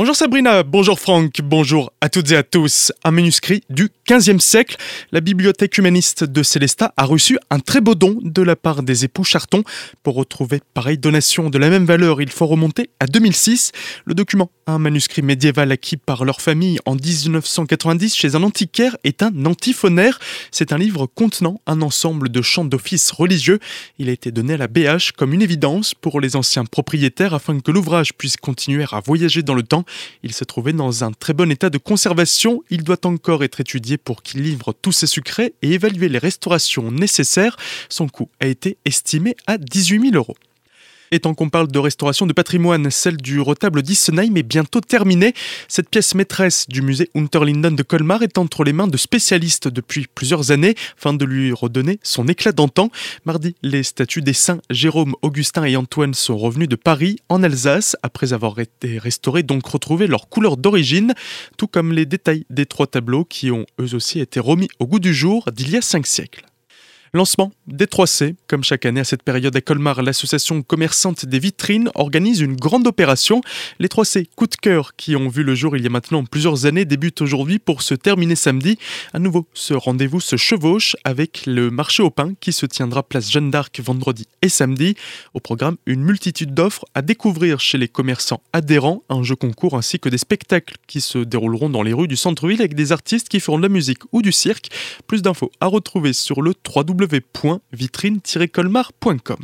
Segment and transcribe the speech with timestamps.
[0.00, 2.92] Bonjour Sabrina, bonjour Franck, bonjour à toutes et à tous.
[3.02, 4.76] Un manuscrit du 15e siècle.
[5.10, 9.04] La bibliothèque humaniste de Célestat a reçu un très beau don de la part des
[9.04, 9.64] époux Charton.
[10.04, 13.72] Pour retrouver pareille donation de la même valeur, il faut remonter à 2006.
[14.04, 19.22] Le document, un manuscrit médiéval acquis par leur famille en 1990 chez un antiquaire, est
[19.22, 20.20] un antiphonaire.
[20.50, 23.60] C'est un livre contenant un ensemble de chants d'office religieux.
[23.98, 27.58] Il a été donné à la BH comme une évidence pour les anciens propriétaires afin
[27.58, 29.84] que l'ouvrage puisse continuer à voyager dans le temps.
[30.22, 32.62] Il se trouvait dans un très bon état de conservation.
[32.68, 36.90] Il doit encore être étudié pour qu'il livre tous ses secrets et évaluer les restaurations
[36.90, 37.56] nécessaires.
[37.88, 40.36] Son coût a été estimé à 18 000 euros.
[41.10, 45.34] Et tant qu'on parle de restauration de patrimoine, celle du retable d'Issenheim est bientôt terminée.
[45.68, 50.06] Cette pièce maîtresse du musée Unterlinden de Colmar est entre les mains de spécialistes depuis
[50.14, 52.90] plusieurs années, afin de lui redonner son éclat d'antan.
[53.24, 57.96] Mardi, les statues des saints Jérôme, Augustin et Antoine sont revenus de Paris, en Alsace,
[58.02, 61.14] après avoir été restaurés, donc retrouvé leur couleur d'origine,
[61.56, 65.00] tout comme les détails des trois tableaux qui ont eux aussi été remis au goût
[65.00, 66.44] du jour d'il y a cinq siècles.
[67.12, 68.34] Lancement des 3C.
[68.46, 72.86] Comme chaque année à cette période à Colmar, l'association commerçante des vitrines organise une grande
[72.86, 73.40] opération.
[73.78, 76.66] Les 3C coup de cœur qui ont vu le jour il y a maintenant plusieurs
[76.66, 78.78] années débutent aujourd'hui pour se terminer samedi.
[79.14, 83.30] À nouveau, ce rendez-vous se chevauche avec le marché au pain qui se tiendra place
[83.30, 84.94] Jeanne d'Arc vendredi et samedi.
[85.34, 89.98] Au programme, une multitude d'offres à découvrir chez les commerçants adhérents, un jeu concours ainsi
[89.98, 93.40] que des spectacles qui se dérouleront dans les rues du centre-ville avec des artistes qui
[93.40, 94.68] feront de la musique ou du cirque.
[95.06, 99.38] Plus d'infos à retrouver sur le 3 www.vitrine-colmar.com.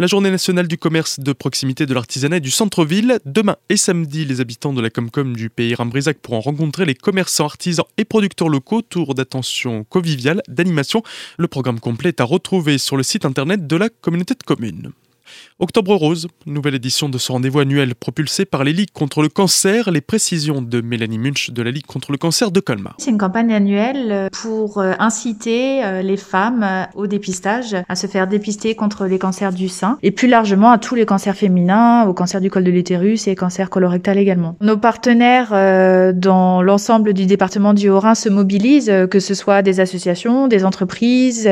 [0.00, 3.20] La journée nationale du commerce de proximité de l'artisanat du centre-ville.
[3.26, 7.44] Demain et samedi, les habitants de la Comcom du pays Rambrisac pourront rencontrer les commerçants,
[7.44, 8.82] artisans et producteurs locaux.
[8.82, 11.04] Tour d'attention conviviale, d'animation.
[11.38, 14.90] Le programme complet est à retrouver sur le site internet de la communauté de communes.
[15.58, 19.90] Octobre Rose, nouvelle édition de ce rendez-vous annuel propulsé par les Ligues contre le cancer.
[19.90, 22.94] Les précisions de Mélanie Munch de la Ligue contre le cancer de Colmar.
[22.98, 28.06] C'est une campagne annuelle pour euh, inciter euh, les femmes euh, au dépistage, à se
[28.06, 32.06] faire dépister contre les cancers du sein et plus largement à tous les cancers féminins,
[32.06, 34.56] au cancer du col de l'utérus et cancer colorectal également.
[34.60, 35.50] Nos partenaires
[36.14, 41.48] dans l'ensemble du département du Haut-Rhin se mobilisent, que ce soit des associations, des entreprises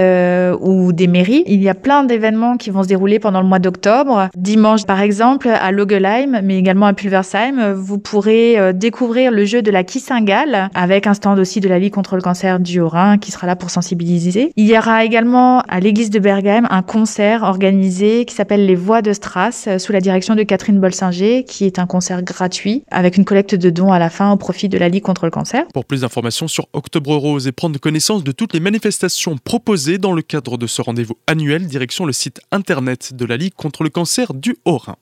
[0.60, 1.44] ou des mairies.
[1.46, 5.00] Il y a plein d'événements qui vont se dérouler pendant le mois d'octobre Dimanche, par
[5.00, 9.84] exemple, à Logelheim, mais également à Pulversheim, vous pourrez euh, découvrir le jeu de la
[9.84, 13.46] Kissingale avec un stand aussi de la Ligue contre le cancer du Haut-Rhin qui sera
[13.46, 14.52] là pour sensibiliser.
[14.56, 19.00] Il y aura également à l'église de Bergheim un concert organisé qui s'appelle Les Voix
[19.00, 23.24] de Strass sous la direction de Catherine Bolsinger qui est un concert gratuit avec une
[23.24, 25.64] collecte de dons à la fin au profit de la Ligue contre le cancer.
[25.72, 30.12] Pour plus d'informations sur Octobre Rose et prendre connaissance de toutes les manifestations proposées dans
[30.12, 33.90] le cadre de ce rendez-vous annuel, direction le site internet de la Ligue contre le
[33.90, 34.96] cancer du Haut-Rhin.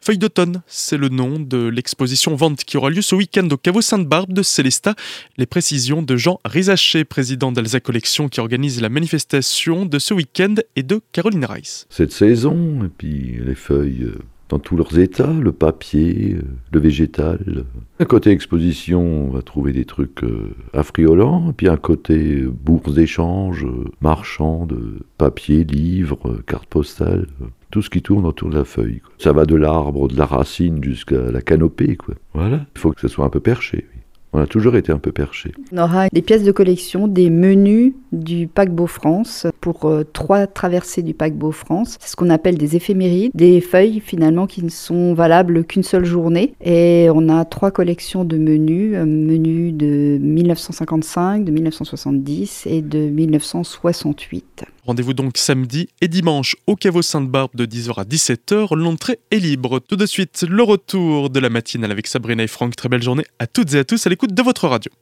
[0.00, 3.80] Feuille d'automne, c'est le nom de l'exposition vente qui aura lieu ce week-end au caveau
[3.80, 4.94] Sainte-Barbe de Célestat.
[5.36, 10.54] Les précisions de Jean Rizaché, président d'Alsa Collection, qui organise la manifestation de ce week-end,
[10.76, 11.86] et de Caroline Rice.
[11.90, 14.18] Cette saison, et puis les feuilles euh,
[14.48, 16.42] dans tous leurs états, le papier, euh,
[16.72, 17.64] le végétal.
[17.98, 22.94] Un côté exposition, on va trouver des trucs euh, affriolants, et puis un côté bourse
[22.94, 23.66] d'échange,
[24.00, 27.26] marchand de papier, livres, cartes postales
[27.70, 29.00] tout ce qui tourne autour de la feuille.
[29.18, 31.96] Ça va de l'arbre, de la racine jusqu'à la canopée.
[31.96, 32.14] Quoi.
[32.34, 32.66] Voilà.
[32.74, 33.86] Il faut que ce soit un peu perché.
[34.32, 35.52] On a toujours été un peu perché.
[35.72, 41.02] On aura des pièces de collection, des menus du paquebot France pour euh, trois traversées
[41.02, 41.96] du paquebot France.
[42.00, 46.04] C'est ce qu'on appelle des éphémérides, des feuilles finalement qui ne sont valables qu'une seule
[46.04, 46.52] journée.
[46.60, 52.98] Et on a trois collections de menus, un menu de 1955, de 1970 et de
[52.98, 54.66] 1968.
[54.86, 58.76] Rendez-vous donc samedi et dimanche au caveau Sainte-Barbe de 10h à 17h.
[58.76, 59.80] L'entrée est libre.
[59.80, 62.76] Tout de suite, le retour de la matinale avec Sabrina et Franck.
[62.76, 64.92] Très belle journée à toutes et à tous à l'écoute de votre radio.